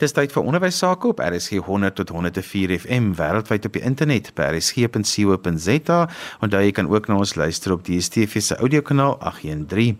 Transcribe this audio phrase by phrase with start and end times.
[0.00, 4.30] Dis tyd vir onderwys sake op RSG 100 tot 104 FM wêreldwyd op die internet
[4.38, 5.98] by rsg.co.za.
[6.40, 9.98] Onthou jy kan ook na ons luister op die DSTV se audiokanaal 813.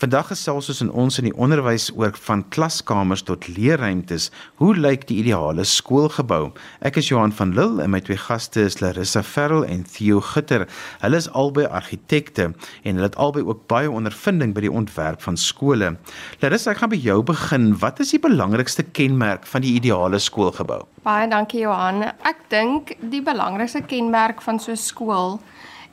[0.00, 4.30] Vandag gesels ons in ons in die onderwys oor van klaskamers tot leerruimtes.
[4.56, 6.54] Hoe lyk die ideale skoolgebou?
[6.80, 10.64] Ek is Johan van Lille en my twee gaste is Larissa Ferrell en Theo Gitter.
[11.04, 15.36] Hulle is albei argitekte en hulle het albei ook baie ondervinding by die ontwerp van
[15.36, 15.92] skole.
[16.40, 17.74] Larissa, ek gaan by jou begin.
[17.84, 20.86] Wat is die belangrikste kenmerk van die ideale skoolgebou?
[21.04, 22.06] Baie dankie Johan.
[22.24, 25.42] Ek dink die belangrikste kenmerk van so 'n skool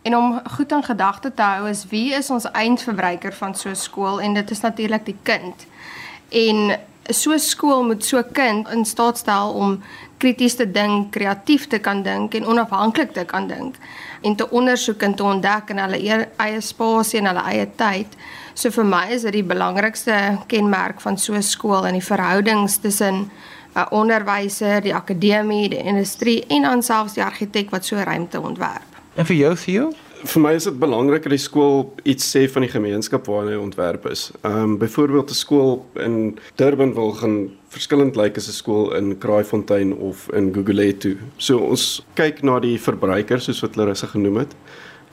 [0.02, 3.76] En om goed in gedagte te hou is wie is ons eindverbruiker van so 'n
[3.76, 5.66] skool en dit is natuurlik die kind.
[6.30, 6.80] En
[7.10, 9.84] so 'n skool moet so 'n kind in staat stel om
[10.18, 13.76] krities te dink, kreatief te kan dink en onafhanklik te kan dink
[14.22, 18.08] en te ondersoek en te ontdek in hulle eie spasie en hulle eie tyd.
[18.54, 22.77] So vir my is dit die belangrikste kenmerk van so 'n skool en die verhoudings
[22.77, 23.32] tussen
[23.76, 28.41] 'n onderwyser, die akademie, die industrie en dan selfs die argitek wat so 'n ruimte
[28.41, 28.96] ontwerp.
[29.18, 29.85] En vir jou Theo?
[30.29, 33.62] Vir my is dit belangrik dat die skool iets sê van die gemeenskap waarna hy
[33.62, 34.27] ontwerp is.
[34.43, 38.93] Ehm um, byvoorbeeld 'n skool in Durban wil gaan verskillend lyk like as 'n skool
[38.93, 41.18] in Kraaifontein of in Gugulethu.
[41.37, 44.55] So ons kyk na die verbruikers soos wat Larissa genoem het.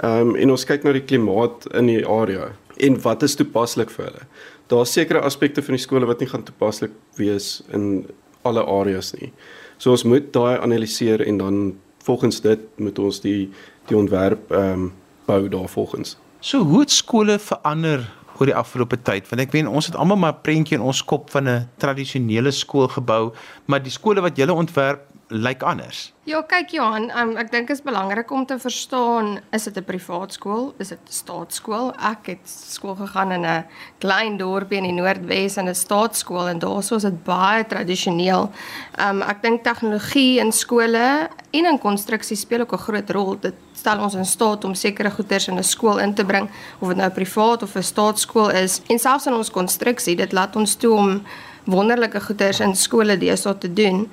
[0.02, 3.90] Ehm um, en ons kyk na die klimaat in die area en wat is toepaslik
[3.90, 4.26] vir hulle.
[4.68, 8.06] Daar's sekere aspekte van die skole wat nie gaan toepaslik wees in
[8.42, 9.32] alle areas nie.
[9.78, 11.74] So ons moet daai analiseer en dan
[12.04, 13.50] volgens dit moet ons die
[13.86, 14.92] die ontwerp ehm um,
[15.24, 16.18] bou daarvolgens.
[16.40, 18.04] So hoe het skole verander
[18.38, 19.28] oor die afgelope tyd?
[19.30, 22.50] Want ek weet ons het almal maar 'n prentjie in ons kop van 'n tradisionele
[22.50, 23.32] skoolgebou,
[23.64, 26.12] maar die skole wat julle ontwerp lyk anders.
[26.24, 29.84] Ja, kyk Johan, um, ek dink dit is belangrik om te verstaan, is dit 'n
[29.84, 30.74] privaat skool?
[30.78, 31.92] Is dit 'n staatskool?
[32.00, 33.64] Ek het skool gegaan in 'n
[33.98, 38.52] klein dorpie in die Noordwes in 'n staatskool en daarso is dit baie tradisioneel.
[38.98, 43.36] Um ek dink tegnologie in skole en in konstruksie speel ook 'n groot rol.
[43.40, 46.48] Dit stel ons in staat om sekere goederes in 'n skool in te bring,
[46.80, 48.80] of dit nou privaat of 'n staatskool is.
[48.88, 51.22] En selfs in ons konstruksie, dit laat ons toe om
[51.64, 54.10] wonderlike goederes in skole deesdae te doen.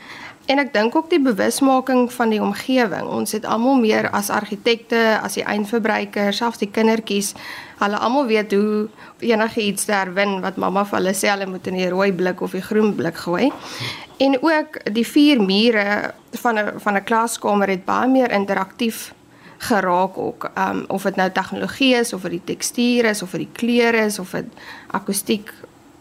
[0.52, 3.08] En ek dink ook die bewusmaking van die omgewing.
[3.08, 7.32] Ons het almal meer as argitekte, as die eindverbruikers, selfs die kindertjies,
[7.80, 8.90] hulle almal weet hoe
[9.24, 12.66] enigiets herwin wat mamma vir hulle sê hulle moet in die rooi blik of die
[12.66, 13.48] groen blik gooi.
[14.20, 16.12] En ook die vier mure
[16.44, 19.14] van 'n van 'n klaskamer het baie meer interaktief
[19.58, 20.52] geraak ook.
[20.58, 24.06] Um of dit nou tegnologie is of dit die tekstuur is of dit die kleure
[24.06, 24.46] is of dit
[24.92, 25.54] akoestiek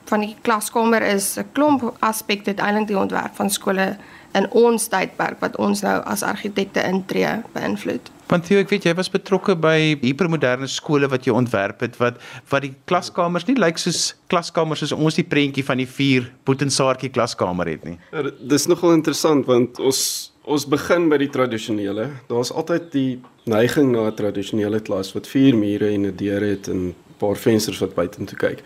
[0.05, 3.97] van die klaskamer is 'n klomp aspekte uiteindelik die ontwerp van skole
[4.39, 8.11] in ons tydperk wat ons nou as argitekte intree beïnvloed.
[8.31, 12.21] Want Theo, ek weet jy was betrokke by hipermoderne skole wat jy ontwerp het wat
[12.53, 17.11] wat die klaskamers nie lyk soos klaskamers soos ons die prentjie van die vier Boetensaartjie
[17.11, 17.97] klaskamer het nie.
[18.15, 22.09] Ja, dis nogal interessant want ons ons begin by die tradisionele.
[22.31, 23.21] Daar's altyd die
[23.51, 27.37] neiging na 'n tradisionele klas wat vier mure en 'n deur het en 'n paar
[27.37, 28.63] vensters wat buitentoe kyk.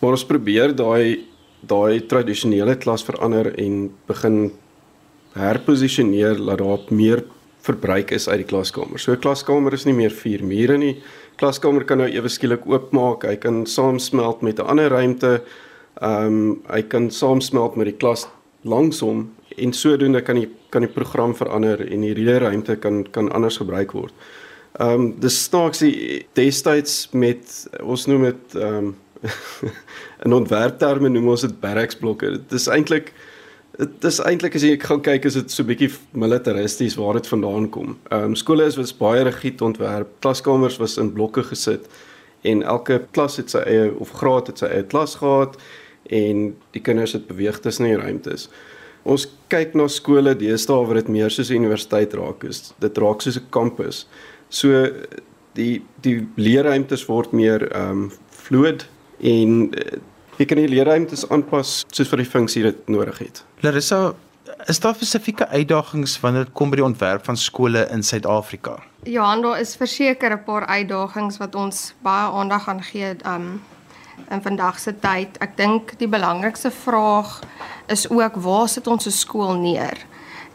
[0.00, 1.34] Maar ons probeer daai
[1.66, 4.52] daai tradisionele klas verander en begin
[5.34, 7.24] herposisioneer dat daar meer
[7.64, 8.98] verbruik is uit die klaskamer.
[8.98, 11.02] So 'n klaskamer is nie meer vier mure nie.
[11.36, 13.24] Klaskamer kan nou ewe skielik oopmaak.
[13.24, 15.42] Hy kan saamsmelt met 'n ander ruimte.
[16.02, 18.26] Ehm um, hy kan saamsmelt met die klas
[18.62, 23.56] langsom en sodoende kan die kan die program verander en die leerruimte kan kan anders
[23.56, 24.12] gebruik word.
[24.80, 28.96] Ehm um, dis snaaks die destyds met ons noem dit ehm um,
[30.24, 32.30] in ontwerpterme noem ons dit barracks blokke.
[32.30, 33.12] Dit is eintlik
[33.74, 37.66] Dit is eintlik as jy gaan kyk is dit so bietjie militaristies waar dit vandaan
[37.74, 37.96] kom.
[38.14, 40.12] Ehm um, skole is was baie rigied ontwerp.
[40.22, 41.88] Klaskamers was in blokke gesit
[42.46, 45.58] en elke klas het sy eie of graad het sy eie klas gehad
[46.06, 46.46] en
[46.76, 48.46] die kinders het beweeg tussen die ruimtes.
[49.02, 52.74] Ons kyk na skole deesdae waar dit meer soos 'n universiteit raak is.
[52.80, 54.06] Dit raak soos 'n kampus.
[54.50, 54.92] So
[55.54, 58.86] die die leerruimtes word meer ehm um, fluid
[59.20, 59.72] en
[60.36, 63.44] Jy kan die leerruimtes aanpas soos vir die funksie dit nodig het.
[63.62, 64.14] Larissa,
[64.66, 68.80] is daar spesifieke uitdagings wanneer dit kom by die ontwerp van skole in Suid-Afrika?
[69.06, 73.62] Ja, daar is verseker 'n paar uitdagings wat ons baie aandag aan gee um
[74.30, 75.38] in vandag se tyd.
[75.38, 77.40] Ek dink die belangrikste vraag
[77.86, 80.06] is ook waar sit ons 'n skool neer?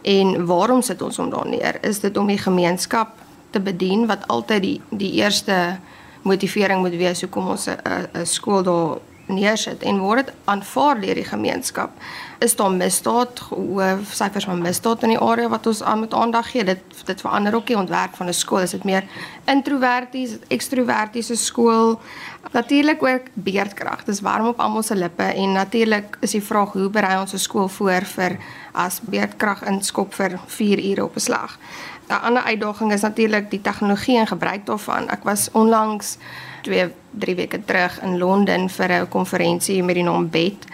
[0.02, 1.78] En waarom sit ons hom daar neer?
[1.82, 3.10] Is dit om die gemeenskap
[3.50, 5.80] te bedien wat altyd die die eerste
[6.22, 7.78] motivering moet wees hoekom ons 'n
[8.14, 8.98] 'n skool daar
[9.30, 11.92] neersit en word dit aanvaar deur die gemeenskap.
[12.40, 16.52] Is daar misdaad, hoë syfers van misdaad in die area wat ons aan moet aandag
[16.52, 16.64] gee?
[16.64, 18.62] Dit dit verander ook die ontwerp van 'n skool.
[18.62, 19.04] Is dit meer
[19.46, 22.00] introverties, ekstrovertiese skool?
[22.52, 24.04] Natuurlik ook beerdkrag.
[24.04, 27.38] Dis warm op almal se lippe en natuurlik is die vraag hoe berei ons 'n
[27.38, 28.38] skool voor vir
[28.72, 31.58] as beerdkrag inskop vir 4 ure op 'n slag.
[32.08, 35.10] 'n Ander uitdaging is natuurlik die tegnologie en gebruik daarvan.
[35.10, 36.18] Ek was onlangs
[36.62, 40.66] 2 3 weke terug in Londen vir 'n konferensie met die naam BET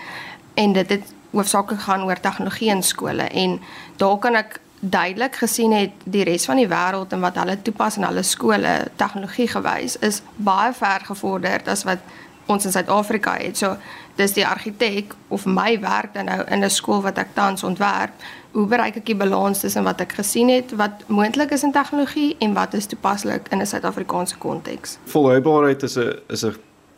[0.54, 3.62] en dit het hoofsaaklik gaan oor tegnologie in skole en
[3.96, 7.98] daar kan ek duidelik gesien het die res van die wêreld en wat hulle toepas
[7.98, 12.00] in hulle skole tegnologie gewys is baie ver gevorderd as wat
[12.46, 13.58] ons in Suid-Afrika het.
[13.58, 13.78] So
[14.16, 18.12] dis die argitek of my werk dan nou in 'n skool wat ek tans ontwerp.
[18.52, 22.36] Hoe bereik ek die balans tussen wat ek gesien het wat moontlik is in tegnologie
[22.40, 24.98] en wat is toepaslik in 'n Suid-Afrikaanse konteks?
[25.06, 26.56] Volhoubaarheid is 'n is 'n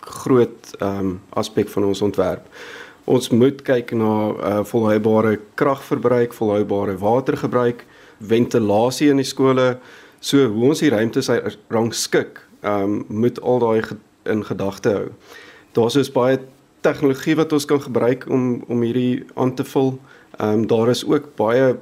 [0.07, 2.47] groot ehm um, aspek van ons ontwerp.
[3.03, 7.85] Ons moet kyk na uh, volhoubare kragverbruik, volhoubare watergebruik,
[8.19, 9.79] ventilasie in die skole,
[10.19, 11.29] so hoe ons die ruimtes
[11.67, 13.81] rangskik, ehm um, moet al daai
[14.27, 15.07] in gedagte hou.
[15.71, 16.39] Daar's dus baie
[16.81, 19.97] tegnologie wat ons kan gebruik om om hierdie aan te vul.
[20.37, 21.75] Ehm um, daar is ook baie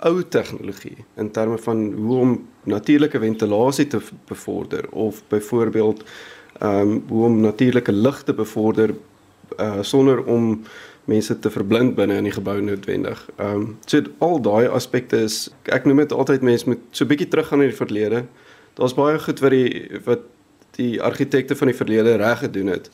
[0.00, 6.04] ou tegnologie in terme van hoe om natuurlike ventilasie te bevorder of byvoorbeeld
[6.58, 8.94] ehm um, hoe om natuurlike lig te bevorder
[9.58, 10.62] uh sonder om
[11.04, 13.22] mense te verblind binne in die gebou noodwendig.
[13.36, 17.28] Ehm um, so al daai aspekte is ek noem dit altyd mense moet so bietjie
[17.28, 18.24] teruggaan in die verlede.
[18.74, 20.28] Daar's baie goed wat die wat
[20.76, 22.90] die argitekte van die verlede reg gedoen het.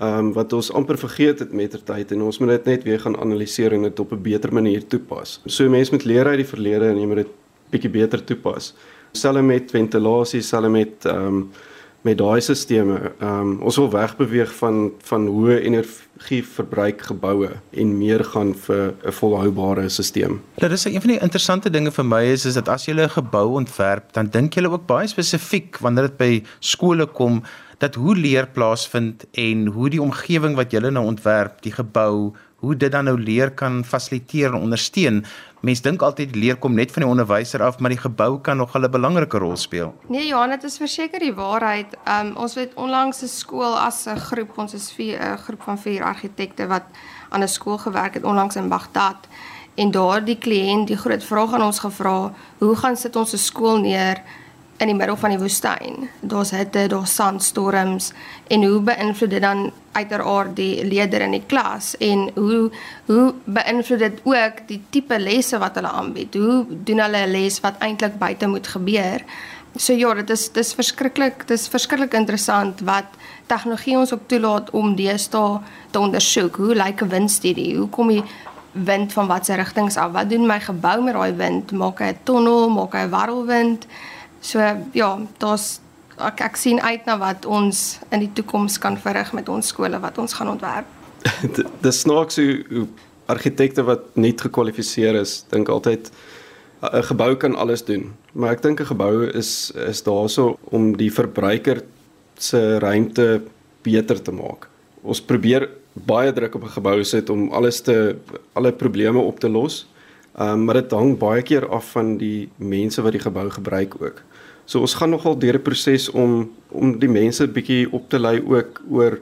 [0.00, 2.84] Ehm um, wat ons amper vergeet het met ter tyd en ons moet dit net
[2.88, 5.40] weer gaan analiseer en dit op 'n beter manier toepas.
[5.46, 7.32] So mense moet leer uit die verlede en jy moet dit
[7.70, 8.74] bietjie beter toepas.
[9.12, 11.50] Selfs met ventilasie, selfs met ehm um,
[12.02, 12.66] met daai stelsels.
[13.20, 19.12] Ehm um, ons wil wegbeweeg van van hoë energieverbruik geboue en meer gaan vir 'n
[19.12, 20.38] volhoubare stelsel.
[20.54, 23.08] Dit is een van die interessante dinge vir my is is dat as jy 'n
[23.08, 27.42] gebou ontwerp, dan dink jy ook baie spesifiek wanneer dit by skole kom
[27.78, 32.76] dat hoe leer plaasvind en hoe die omgewing wat jy nou ontwerp, die gebou, hoe
[32.76, 35.24] dit dan nou leer kan fasiliteer en ondersteun.
[35.60, 38.74] Mense dink altyd leer kom net van die onderwyser af, maar die gebou kan nog
[38.76, 39.94] 'n belangrike rol speel.
[40.08, 41.96] Nee, Johan, dit is verseker die waarheid.
[42.08, 46.04] Um ons het onlangs 'n skool as 'n groep, ons is 'n groep van 4
[46.04, 46.84] argitekte wat
[47.28, 49.28] aan 'n skool gewerk het onlangs in Baghdad.
[49.74, 53.78] En daardie kliënt die groot vraag aan ons gevra, hoe gaan sit ons 'n skool
[53.78, 54.22] neer
[54.80, 56.08] in die middel van die woestyn.
[56.24, 58.12] Daar's hitte, daar's sandstorms
[58.48, 62.70] en hoe beïnvloed dit dan uiteraard die leerders in die klas en hoe
[63.10, 66.34] hoe beïnvloed dit ook die tipe lesse wat hulle aanbied?
[66.34, 69.24] Hoe doen hulle 'n les wat eintlik buite moet gebeur?
[69.76, 73.04] So ja, dit is dis verskriklik, dis verskriklik interessant wat
[73.46, 75.60] tegnologie ons ook toelaat om deesdae
[75.90, 76.56] te ondersoek.
[76.56, 77.76] Hoe lyk 'n windstudie?
[77.76, 78.24] Hoe kom die
[78.72, 80.12] wind van watter rigtings af?
[80.12, 81.72] Wat doen my gebou met daai wind?
[81.72, 83.86] Maak hy 'n tonnel, maak hy 'n warrelwind?
[84.40, 84.58] So
[84.92, 85.80] ja, daar's
[86.20, 90.00] ek, ek sien uit na wat ons in die toekoms kan verrig met ons skole
[90.00, 90.88] wat ons gaan ontwerp.
[91.84, 92.86] Dis snaaks hoe
[93.30, 96.10] argitekte wat nie gekwalifiseer is, dink altyd
[96.80, 98.12] 'n gebou kan alles doen.
[98.32, 101.82] Maar ek dink 'n gebou is is daarso om die verbruiker
[102.38, 103.42] se ruimte
[103.82, 104.68] beter te maak.
[105.02, 108.16] Ons probeer baie druk op 'n gebou sit om alles te
[108.54, 109.86] alle probleme op te los.
[110.38, 113.94] Ehm um, maar dit hang baie keer af van die mense wat die gebou gebruik
[114.00, 114.22] ook.
[114.70, 118.38] So ons gaan nogal deur 'n proses om om die mense bietjie op te lei
[118.38, 119.18] ook oor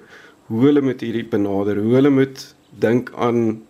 [0.48, 3.62] hoe hulle met hierdie benader, hoe hulle moet dink aan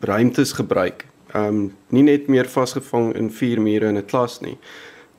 [0.00, 1.06] ruimtes gebruik.
[1.32, 4.58] Ehm um, nie net meer vasgevang in vier mure in 'n klas nie.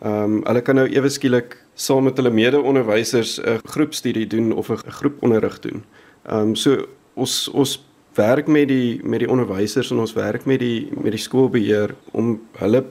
[0.01, 4.69] Ehm um, hulle kan nou ewe skielik saam met hulle mede-onderwysers 'n groepstudie doen of
[4.69, 5.83] 'n groeponderrig doen.
[6.29, 6.85] Ehm um, so
[7.15, 7.83] ons ons
[8.13, 12.39] werk met die met die onderwysers en ons werk met die met die skoolbeheer om
[12.57, 12.85] hulle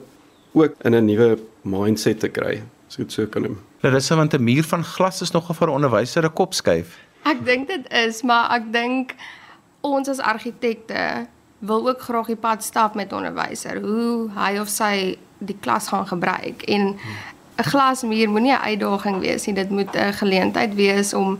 [0.53, 3.57] ook in 'n nuwe mindset te kry as ek dit so kan noem.
[3.81, 6.97] Larissa want 'n muur van glas is nogal vir 'n onderwyser 'n kop skuif.
[7.23, 9.15] Ek dink dit is, maar ek dink
[9.81, 11.27] ons as argitekte
[11.59, 16.07] wil ook graag die pad stap met onderwyser, hoe hy of sy die klas gaan
[16.07, 16.97] gebruik en
[17.57, 21.39] 'n glasmuur moenie 'n uitdaging wees nie, dit moet 'n geleentheid wees om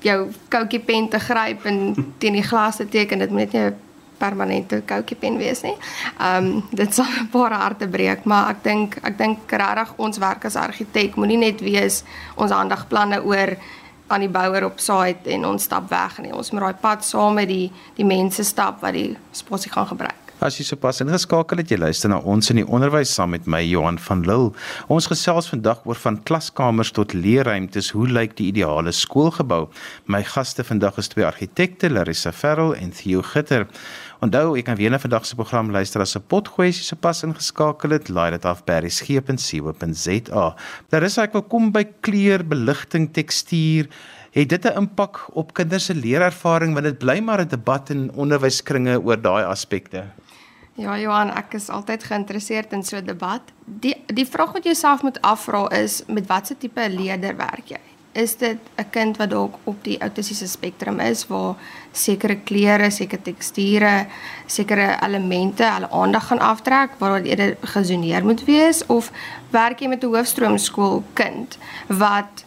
[0.00, 3.74] jou koutjie pen te gryp en teen die glas te teken, dit moet net 'n
[4.18, 5.74] permanente koutjie pen wees nie.
[6.18, 10.18] Ehm um, dit sal 'n paar harte breek, maar ek dink ek dink regtig ons
[10.18, 12.04] werk as argitek moenie net wees
[12.36, 13.56] ons aandagplanne oor
[14.06, 16.34] aan die bouer op site en ons stap weg nie.
[16.34, 20.26] Ons moet daai pad saam met die die mense stap wat die spasie gaan gebruik.
[20.36, 23.62] As jy sopas ingeskakel het, jy luister na ons in die onderwys saam met my
[23.64, 24.50] Johan van Lille.
[24.92, 27.88] Ons gesels vandag oor van klaskamers tot leerruimtes.
[27.96, 29.62] Hoe lyk die ideale skoolgebou?
[30.12, 33.64] My gaste vandag is twee argitekte, Larissa Ferrell en Theo Gitter.
[34.24, 37.22] Onthou, jy kan weer na vandag se program luister as 'n potgoed as jy sopas
[37.22, 38.08] ingeskakel het.
[38.08, 40.54] Laai dit af by resgep.co.za.
[40.90, 43.88] Larissa, ek wil kom by kleur, beligting, tekstuur
[44.36, 48.10] het dit 'n impak op kinders se leerervaring want dit bly maar 'n debat in
[48.14, 50.04] onderwyskringe oor daai aspekte.
[50.74, 53.40] Ja, Johan, ek is altyd geïnteresseerd in so 'n debat.
[53.64, 57.80] Die die vraag wat jy jouself moet afvra is met watter tipe leerder werk jy?
[58.16, 61.54] Is dit 'n kind wat dalk op die autistiese spektrum is waar
[61.92, 64.06] sekere kleure, sekere teksture,
[64.46, 69.10] sekere elemente hulle aandag gaan aftrek waar dit eerder gesoneer moet wees of
[69.50, 71.58] werk jy met 'n hoofstroomskool kind
[71.88, 72.44] wat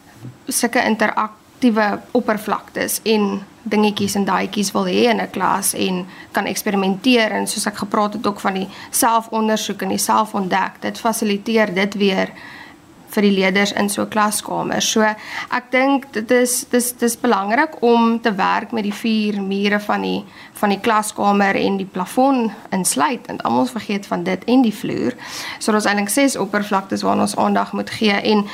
[0.47, 7.31] sulke interaktiewe oppervlaktes en dingetjies en daadjies wil hê in 'n klas en kan eksperimenteer
[7.31, 11.93] en soos ek gepraat het ook van die selfondersoek en die selfontdek dit fasiliteer dit
[11.93, 12.29] weer
[13.09, 14.81] vir die leerders in so 'n klaskamer.
[14.81, 19.79] So ek dink dit is dis dis belangrik om te werk met die vier mure
[19.79, 24.61] van die van die klaskamer en die plafon insluit en almal vergeet van dit en
[24.61, 25.13] die vloer.
[25.59, 28.45] So daar's eintlik ses oppervlaktes waarna ons aandag moet gee en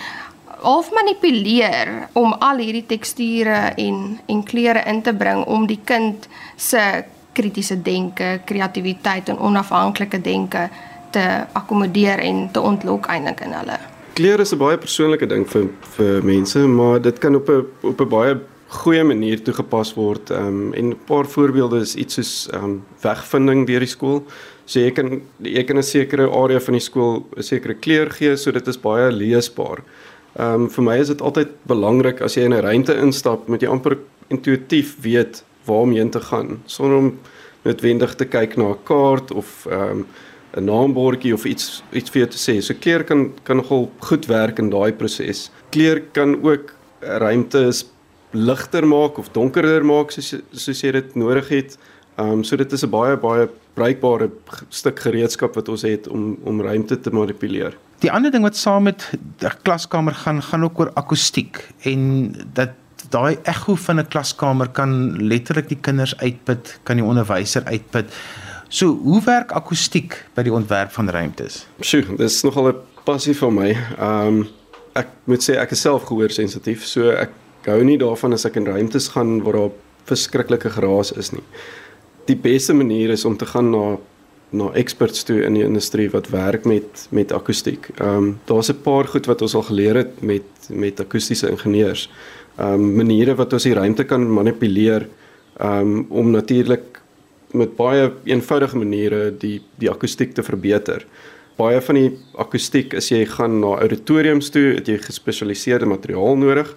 [0.62, 6.28] half manipuleer om al hierdie teksture en en kleure in te bring om die kind
[6.56, 7.04] se
[7.36, 10.70] kritiese denke, kreatiwiteit en onafhanklike denke
[11.12, 13.95] te akkommodeer en te ontlok eintlik in hulle.
[14.16, 15.66] Kleur is 'n baie persoonlike ding vir
[15.98, 20.32] vir mense, maar dit kan op 'n op 'n baie goeie manier toegepas word.
[20.32, 24.24] Ehm um, en 'n paar voorbeelde is iets soos ehm um, wegvinding deur die skool.
[24.66, 28.38] So jy kan jy kan 'n sekere area van die skool 'n sekere kleur gee,
[28.38, 29.84] so dit is baie leesbaar.
[30.40, 33.62] Ehm um, vir my is dit altyd belangrik as jy in 'n ruimte instap, moet
[33.62, 33.98] jy amper
[34.30, 37.20] intuïtief weet waar om heen te gaan sonder om
[37.64, 40.06] noodwendig te kyk na 'n kaart of ehm um,
[40.56, 42.62] 'n naambordjie of iets iets vir jou te sê.
[42.62, 45.50] So kleur kan kan nogal goed werk in daai proses.
[45.70, 47.86] Kleur kan ook ruimtes
[48.32, 51.78] ligter maak of donkerder maak soos soos jy dit nodig het.
[52.18, 54.30] Ehm um, so dit is 'n baie baie bruikbare
[54.70, 57.76] stuk gereedskap wat ons het om om ruimte te manipuleer.
[58.00, 62.70] Die ander ding wat saam met die klaskamer gaan, gaan ook oor akoestiek en dat
[63.10, 68.06] daai ekho van 'n klaskamer kan letterlik die kinders uitput, kan die onderwyser uitput.
[68.76, 71.62] So, hoe werk akoestiek by die ontwerp van ruimtes?
[71.80, 72.76] Sjoe, dis nogal 'n
[73.08, 73.70] passie vir my.
[73.72, 74.48] Ehm um,
[74.96, 77.32] ek moet sê ek is self gehoor sensitief, so ek
[77.66, 79.72] hou nie daarvan as ek in ruimtes gaan waar daar
[80.06, 81.44] verskriklike geraas is nie
[82.30, 83.98] die beste manier is om te gaan na
[84.56, 87.90] na experts toe in die industrie wat werk met met akoestiek.
[87.98, 92.10] Ehm um, daar's 'n paar goed wat ons al geleer het met met akoestiese ingenieurs.
[92.58, 95.08] Ehm um, maniere wat ons die ruimte kan manipuleer
[95.60, 97.02] ehm um, om natuurlik
[97.56, 101.06] met baie eenvoudige maniere die die akoestiek te verbeter.
[101.56, 102.10] Baie van die
[102.42, 106.76] akoestiek as jy gaan na auditoriums toe, het jy gespesialiseerde materiaal nodig.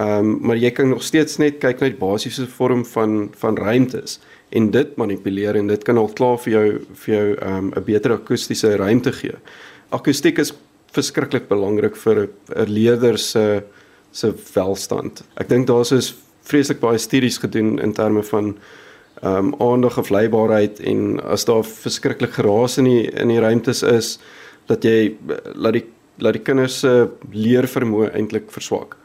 [0.00, 3.56] Ehm um, maar jy kan nog steeds net kyk na die basiese vorm van van
[3.56, 4.18] ruimtes
[4.48, 6.66] en dit manipuleer en dit kan al klaar vir jou
[7.04, 9.34] vir jou um, 'n beter akoestiese ruimte gee.
[9.90, 10.52] Akoestiek is
[10.92, 13.62] verskriklik belangrik vir 'n leerder se
[14.12, 15.24] se welstand.
[15.36, 18.56] Ek dink daar's is vreeslik baie studies gedoen in terme van
[19.22, 23.82] ehm um, aandag of leibaarheid en as daar verskriklik geraas in die in die ruimtes
[23.82, 24.18] is
[24.68, 25.16] dat jy
[25.54, 25.86] laat die
[26.18, 28.96] laat die kinders se leervermoë eintlik verswak.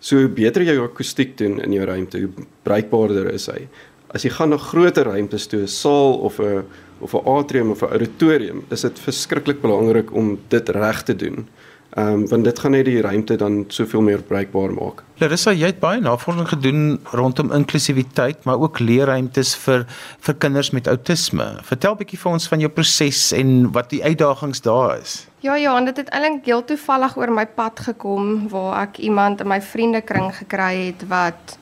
[0.00, 3.68] So hoe beter jy akoestiek doen in jou ruimte, hoe bruikbaarder is hy
[4.16, 6.64] as jy gaan na groter ruimtes toe, 'n saal of 'n
[7.00, 11.48] of 'n atrium of 'n auditorium, is dit verskriklik belangrik om dit reg te doen.
[11.96, 14.98] Ehm um, want dit gaan net die ruimte dan soveel meer bruikbaar maak.
[15.16, 16.82] Larissa, jy het baie navorsing gedoen
[17.16, 19.86] rondom inklusiwiteit, maar ook leerruimtes vir
[20.26, 21.46] vir kinders met outisme.
[21.64, 25.14] Vertel bietjie vir ons van jou proses en wat die uitdagings daar is.
[25.40, 29.48] Ja, ja, dit het eintlik heel toevallig oor my pad gekom waar ek iemand in
[29.48, 31.56] my vriendekring gekry het wat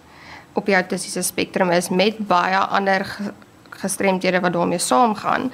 [0.59, 3.07] op die autistiese spektrum is met baie ander
[3.71, 5.53] gestremdhede wat daarmee saamgaan.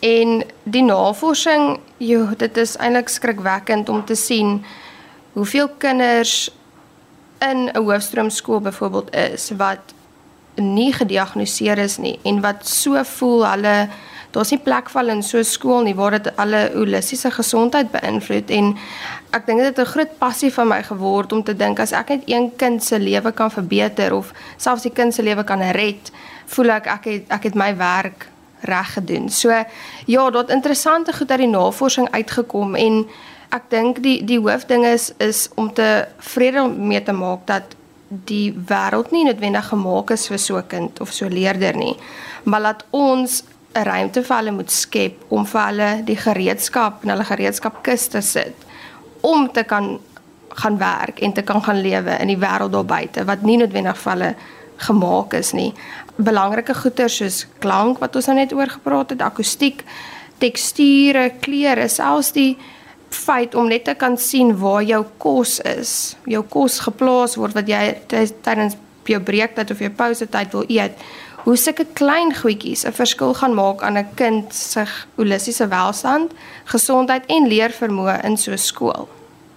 [0.00, 4.64] En die navorsing, jo, dit is eintlik skrikwekkend om te sien
[5.32, 6.50] hoeveel kinders
[7.38, 9.94] in 'n hoofstroomskool byvoorbeeld is wat
[10.54, 13.88] nie gediagnoseer is nie en wat so voel hulle
[14.30, 17.90] daar's nie plek vir hulle in so 'n skool nie waar dit alle holistiese gesondheid
[17.92, 18.76] beïnvloed en
[19.30, 22.08] ek dink dit het 'n groot passie van my geword om te dink as ek
[22.08, 26.10] net een kind se lewe kan verbeter of selfs die kind se lewe kan red,
[26.46, 28.26] voel ek ek het ek het my werk
[28.66, 29.30] reg gedoen.
[29.30, 29.50] So
[30.06, 33.04] ja, daar't interessante goed uit die navorsing uitgekom en
[33.54, 37.76] ek dink die die hoofding is is om te vrede mee te maak dat
[38.08, 41.96] die wêreld nie noodwendig gemaak is vir so 'n kind of so leerder nie,
[42.44, 43.42] maar laat ons
[43.74, 48.20] 'n ruimte vir hulle moet skep om vir hulle die gereedskap en hulle gereedskapkis te
[48.20, 48.54] sit
[49.20, 49.98] om te kan
[50.48, 53.98] gaan werk en te kan gaan lewe in die wêreld daar buite wat nie noodwendig
[53.98, 54.34] vir hulle
[54.76, 55.72] gemaak is nie.
[56.16, 59.84] Belangrike goeder soos klank wat ons nou net oor gepraat het, akoestiek,
[60.38, 62.56] teksture, kleure, selfs die
[63.10, 67.68] feit om net te kan sien waar jou kos is, jou kos geplaas word wat
[67.68, 70.98] jy tydens jou breektyd of jou pausetyd wil eet.
[71.46, 74.84] Hoe sulke klein goedjies 'n verskil gaan maak aan 'n kind se
[75.16, 76.32] holistiese welstand,
[76.64, 79.08] gesondheid en leervermoë in so 'n skool.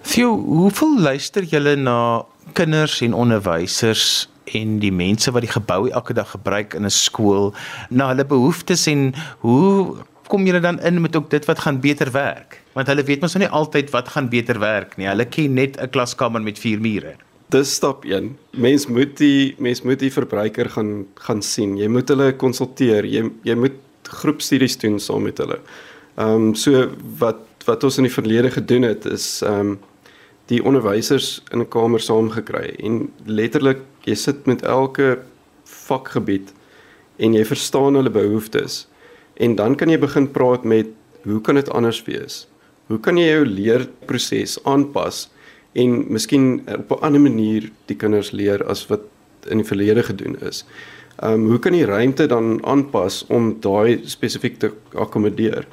[0.02, 6.14] Theo, hoeveel luister julle na kinders en onderwysers en die mense wat die gebou elke
[6.14, 7.54] dag gebruik in 'n skool
[7.90, 9.96] na hulle behoeftes en hoe
[10.28, 12.60] kom julle dan in met ook dit wat gaan beter werk?
[12.72, 15.06] Want hulle weet mos nou nie altyd wat gaan beter werk nie.
[15.06, 17.14] Hulle ken net 'n klaskamer met 4 mure.
[17.48, 18.36] Dis stap 1.
[18.50, 21.76] Mens moet die mens moet die verbruiker gaan gaan sien.
[21.76, 23.04] Jy moet hulle konsulteer.
[23.04, 25.58] Jy jy moet groepstudies doen saam met hulle.
[26.16, 29.78] Ehm um, so wat wat ons in die verlede gedoen het is ehm um,
[30.50, 33.78] die onderwysers in 'n kamer saamgekry en letterlik
[34.10, 35.20] jy sit met elke
[35.70, 36.52] vakgebied
[37.20, 38.84] en jy verstaan hulle behoeftes
[39.40, 40.90] en dan kan jy begin praat met
[41.24, 42.46] hoe kan dit anders wees?
[42.88, 45.28] Hoe kan jy jou leerproses aanpas
[45.78, 49.00] en miskien op 'n ander manier die kinders leer as wat
[49.48, 50.64] in die verlede gedoen is?
[51.22, 55.66] Ehm um, hoe kan jy ruimte dan aanpas om daai spesifiek te akkommodeer?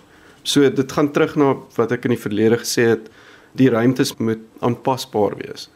[0.44, 3.10] So dit gaan terug na wat ek in die verlede gesê het,
[3.56, 5.70] die ruimtes moet aanpasbaar wees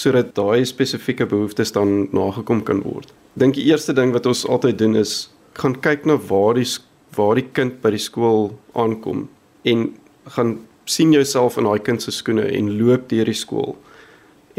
[0.00, 3.12] sodat daai spesifieke behoeftes dan nagekom kan word.
[3.40, 5.28] Dink die eerste ding wat ons altyd doen is
[5.60, 6.68] gaan kyk na waar die
[7.16, 9.24] waar die kind by die skool aankom
[9.66, 9.88] en
[10.36, 10.58] gaan
[10.90, 13.74] sien jouself in daai kind se skoene en loop deur die skool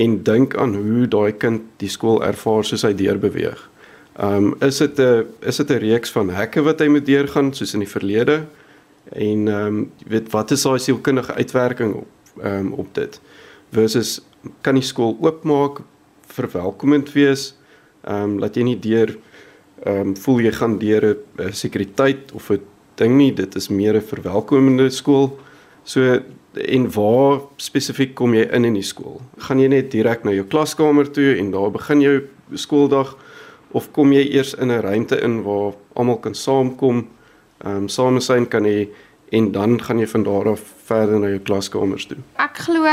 [0.03, 3.60] en dink aan hoe daai kind die skool ervaar soos hy deur beweeg.
[4.19, 7.53] Ehm um, is dit 'n is dit 'n reeks van hekke wat hy moet deurgaan
[7.53, 8.45] soos in die verlede
[9.12, 12.07] en ehm um, weet wat is daai sielkundige uitwerking op
[12.43, 13.21] ehm um, op dit
[13.71, 14.21] versus
[14.62, 15.81] kan die skool oopmaak
[16.31, 17.53] verwelkomend wees
[18.07, 19.15] ehm um, laat jy nie deur
[19.86, 22.62] ehm um, voel jy gaan deur 'n sekuriteit of 'n
[22.95, 25.38] ding nie dit is meer 'n verwelkomende skool.
[25.83, 26.21] So
[26.53, 29.21] en waar spesifiek kom jy in in die skool?
[29.38, 32.21] Gaan jy net direk na jou klaskamer toe en daar begin jou
[32.53, 33.17] skooldag
[33.71, 37.07] of kom jy eers in 'n ruimte in waar almal kan saamkom
[37.65, 38.89] ehm um, samesyn kan jy
[39.32, 42.18] en dan gaan jy van daar af verder na jou klaskamers toe.
[42.36, 42.88] Ek glo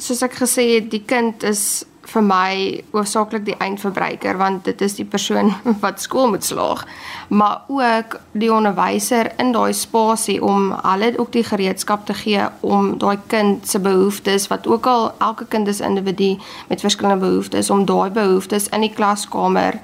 [0.00, 2.54] soos ek gesê het, die kind is vir my
[2.92, 5.52] hoofsaaklik die eindverbruiker want dit is die persoon
[5.84, 6.84] wat skool moet slaag
[7.30, 12.96] maar ook die onderwyser in daai spasie om hulle ook die gereedskap te gee om
[12.98, 16.34] daai kind se behoeftes wat ook al elke kind is individu
[16.68, 19.78] met verskillende behoeftes om daai behoeftes in die klaskamer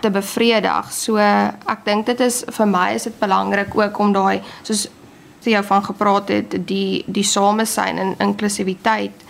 [0.00, 0.90] te bevredig.
[0.92, 4.86] So ek dink dit is vir my is dit belangrik ook om daai soos
[5.44, 9.22] te jou van gepraat het die die samesyn en inklusiwiteit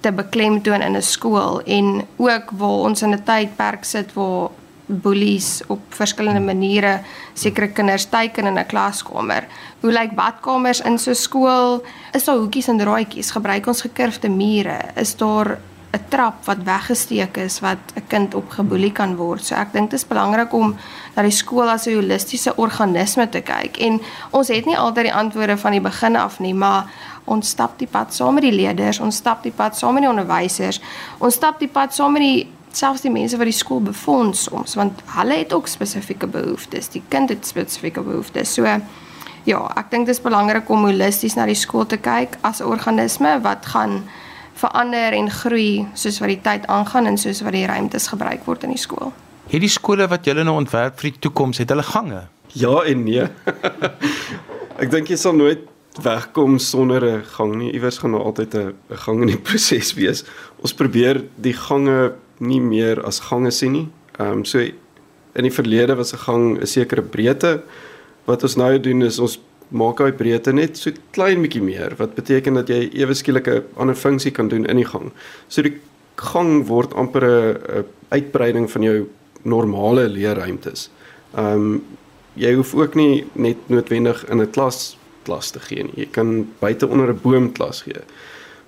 [0.00, 4.50] te beklemtoon in 'n skool en ook waar ons in 'n tydperk sit waar
[4.86, 7.00] bullies op verskillende maniere
[7.34, 9.46] sekere kinders teiken in 'n klaskamer.
[9.80, 11.84] Hoe lyk badkamers in so 'n skool?
[12.12, 13.30] Is daar hoekies en raaitjies?
[13.30, 14.78] Gebruik ons gekurfde mure?
[14.94, 15.58] Is daar
[15.92, 19.44] 'n trap wat weggesteek is wat 'n kind op geboelie kan word.
[19.44, 20.76] So ek dink dit is belangrik om
[21.14, 23.78] na die skool as 'n holistiese organisme te kyk.
[23.78, 26.90] En ons het nie altyd die antwoorde van die begin af nie, maar
[27.24, 30.10] ons stap die pad saam met die leerders, ons stap die pad saam met die
[30.10, 30.80] onderwysers,
[31.18, 34.74] ons stap die pad saam met die selfs die mense wat die skool befonds soms,
[34.74, 36.88] want hulle het ook spesifieke behoeftes.
[36.88, 38.54] Die kind het spesifieke behoeftes.
[38.54, 38.64] So
[39.46, 42.66] ja, ek dink dit is belangrik om holisties na die skool te kyk as 'n
[42.66, 44.02] organisme wat gaan
[44.56, 48.64] verander en groei soos wat die tyd aangaan en soos wat die ruimtes gebruik word
[48.64, 49.12] in die skool.
[49.50, 52.26] Hierdie skole wat julle nou ontwerp vir die toekoms, het hulle gange?
[52.56, 53.26] Ja en nee.
[54.82, 55.66] ek dink jy sal nooit
[56.02, 57.72] wegkom sonder 'n gang nie.
[57.72, 60.24] Iewers gaan daar nou altyd 'n gang in die proses wees.
[60.60, 63.88] Ons probeer die gange nie meer as gange sien nie.
[64.18, 67.62] Ehm um, so in die verlede was 'n gang 'n sekere breedte.
[68.24, 69.38] Wat ons nou doen is ons
[69.70, 73.64] maak hy breedte net so klein bietjie meer wat beteken dat jy ewe skielik 'n
[73.76, 75.12] ander funksie kan doen in die gang.
[75.48, 75.80] So die
[76.16, 79.08] gang word amper 'n uitbreiding van jou
[79.42, 80.90] normale leerruimtes.
[81.36, 81.82] Ehm um,
[82.36, 86.04] jy hoef ook nie net noodwendig in 'n klas klas te gee nie.
[86.04, 88.02] Jy kan buite onder 'n boom klas gee.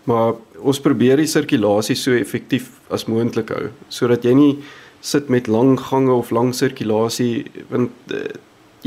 [0.04, 4.58] Maar ons probeer die sirkulasie so effektief as moontlik hou sodat jy nie
[5.00, 8.24] sit met lang gange of lang sirkulasie want uh,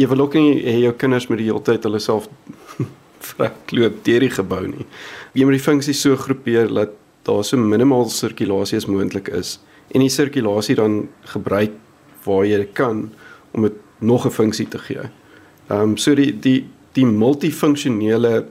[0.01, 2.27] jy wil ook nie hê jou kinders moet die hele tyd hulle self
[3.31, 4.87] verkloop deur die gebou nie.
[5.37, 9.59] Jy moet die funksies so groepeer dat daar so minimaal sirkulasie as moontlik is
[9.93, 11.75] en die sirkulasie dan gebruik
[12.25, 13.09] waar jy kan
[13.53, 15.09] om dit nog 'n funksie te gee.
[15.69, 18.45] Ehm um, so die die die multifunksionele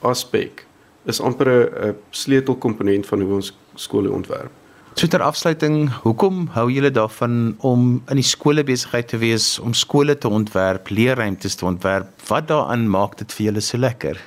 [0.00, 0.66] aspek
[1.04, 1.48] is amper
[1.90, 4.63] 'n sleutelkomponent van hoe ons skole ontwerp.
[4.94, 9.72] So ter afsluiting, hoekom hou julle daarvan om in die skole besigheid te wees, om
[9.74, 12.12] skole te ontwerp, leerruimtes te ontwerp?
[12.28, 14.20] Wat daaraan maak dit vir julle so lekker?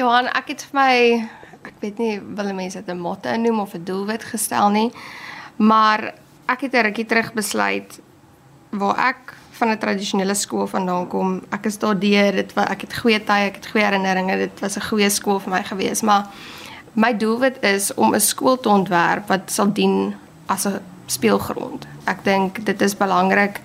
[0.00, 0.94] Johan, ek het vir my
[1.68, 4.90] ek weet nie wil mense dit 'n motto noem of 'n doelwit gestel nie,
[5.56, 6.14] maar
[6.48, 8.00] ek het 'n rukkie terug besluit
[8.70, 11.42] waar ek van 'n tradisionele skool vandaan kom.
[11.50, 14.36] Ek is daardeur, dit was ek het goeie tye, ek het goeie herinneringe.
[14.36, 16.26] Dit was 'n goeie skool vir my gewees, maar
[16.98, 20.14] my doelwit is om 'n skool te ontwerp wat sal dien
[20.46, 21.86] as 'n speelgrond.
[22.04, 23.60] Ek dink dit is belangrik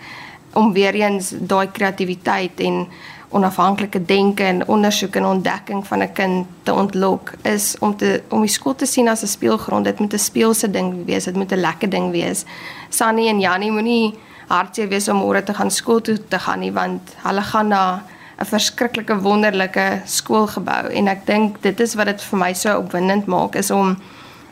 [0.54, 2.88] om weer eens daai kreatiwiteit en
[3.30, 8.39] onafhanklike denke en ondersoek en ontdekking van 'n kind te ontlok is om te om
[8.41, 9.86] die skool te sien as 'n speelgrond.
[9.86, 12.46] Dit moet 'n speelse ding wees, dit moet 'n lekker ding wees.
[12.89, 14.13] Sunny en Jannie moenie
[14.48, 18.04] hartseer wees om môre te gaan skool toe te gaan nie want hulle gaan na
[18.39, 23.26] 'n verskriklike wonderlike skoolgebou en ek dink dit is wat dit vir my so opwindend
[23.26, 23.98] maak is om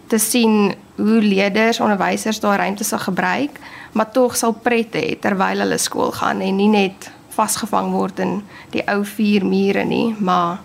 [0.08, 3.60] te sien hoe leerders, onderwysers daai ruimte sal gebruik,
[3.91, 8.41] maar tog sal pret hê terwyl hulle skool gaan en nie net vasgevang word in
[8.72, 10.60] die ou vier mure nie, maar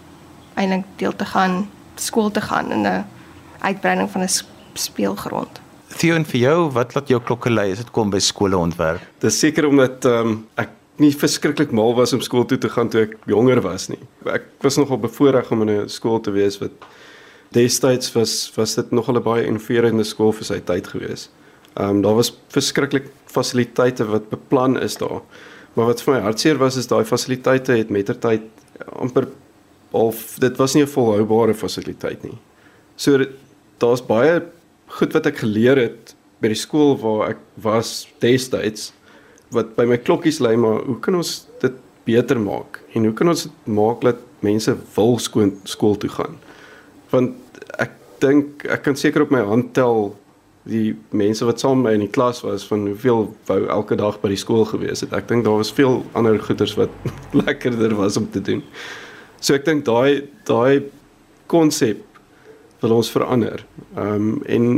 [0.57, 3.05] eintlik deel te gaan skool te gaan in 'n
[3.61, 4.29] uitbreiding van 'n
[4.74, 5.61] speelgrond.
[5.96, 9.00] Theo en vir jou, wat laat jou klokke lui as dit kom by skole ontwerp?
[9.22, 10.68] Dis seker omdat ehm um, ek
[11.02, 14.00] nie verskriklik mal was om skool toe te gaan toe ek jonger was nie.
[14.24, 16.72] Ek was nogal bevoorreg om in 'n skool te wees wat
[17.52, 21.28] destyds was was dit nogal 'n baie innoverende skool vir sy tyd gewees.
[21.76, 25.20] Ehm um, daar was verskriklik fasiliteite wat beplan is daar.
[25.74, 28.42] Maar wat vir my hartseer was is daai fasiliteite het mettertyd
[28.92, 29.28] amper
[29.92, 32.38] of dit was nie 'n volhoubare fasiliteit nie.
[32.96, 33.26] So
[33.78, 34.42] daar's baie
[34.87, 38.92] goed wat ek geleer het by die skool waar ek was destyds
[39.54, 43.28] wat by my klokkies lê maar hoe kan ons dit beter maak en hoe kan
[43.28, 46.38] ons dit maak dat mense wil skoon skool toe gaan
[47.11, 50.14] want ek dink ek kan seker op my hand tel
[50.66, 54.18] die mense wat saam met my in die klas was van hoeveel wou elke dag
[54.22, 55.14] by die skool gewees het.
[55.14, 56.90] Ek dink daar was veel ander goeders wat
[57.44, 58.64] lekkerder was om te doen.
[59.38, 60.88] So ek dink daai daai
[61.50, 62.02] konsep
[62.82, 63.62] wil ons verander.
[63.94, 64.68] Ehm um, en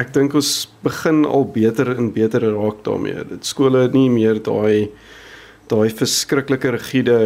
[0.00, 0.50] ek dink ons
[0.84, 3.24] begin al beter en beter raak daarmee.
[3.28, 4.90] Dit skole nie meer daai
[5.70, 7.18] daai verskriklike rigiede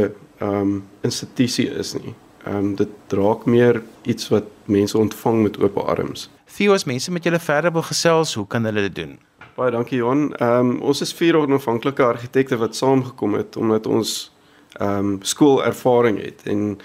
[0.42, 0.72] ehm um,
[1.06, 2.14] institusie is nie.
[2.44, 6.28] Ehm um, dit raak meer iets wat mense ontvang met oop arms.
[6.56, 9.16] Theo, as mense met julle verder wil gesels, hoe kan hulle dit doen?
[9.56, 10.32] Baie dankie Johan.
[10.38, 14.32] Ehm um, ons is vier onafhanklike argitekte wat saamgekom het omdat ons
[14.80, 16.78] ehm um, skoolervaring het en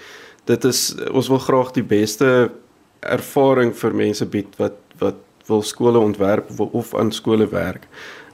[0.44, 2.50] dit is ons wil graag die beste
[3.00, 4.89] ervaring vir mense bied wat wat
[5.50, 7.88] wil skole ontwerp of aan skole werk.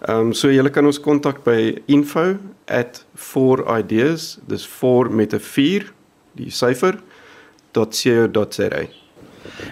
[0.07, 5.93] Ehm um, so julle kan ons kontak by info@4ideas, dis 4 met 'n 4,
[6.37, 6.99] die syfer
[7.73, 8.87] .co.za.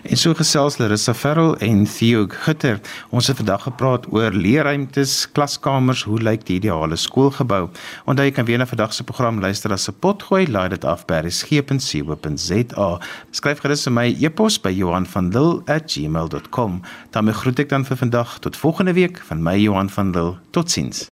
[0.03, 2.81] En so gesels Larissa Ferrell en Theo Gutter.
[3.11, 7.69] Ons het vandag gepraat oor leerruimtes, klaskamers, hoe lyk die ideale skoolgebou?
[8.05, 11.07] Onthou jy kan weer na vandag se program luister as 'n potgooi, laai dit af
[11.07, 13.01] by resgep.co.za.
[13.31, 16.83] Skryf gerus vir my e-pos by Johan van Lille@gmail.com.
[17.11, 20.39] Dan groet ek dan vir vandag tot volgende week van my Johan van Lille.
[20.51, 21.09] Totsiens.